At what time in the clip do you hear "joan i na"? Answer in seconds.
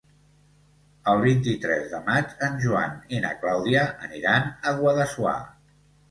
2.63-3.31